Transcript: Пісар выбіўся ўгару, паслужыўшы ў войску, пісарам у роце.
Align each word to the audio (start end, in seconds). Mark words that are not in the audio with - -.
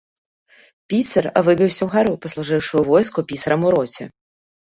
Пісар 0.93 1.25
выбіўся 1.47 1.81
ўгару, 1.89 2.13
паслужыўшы 2.25 2.73
ў 2.79 2.97
войску, 2.97 3.19
пісарам 3.35 3.61
у 3.69 3.77
роце. 3.79 4.03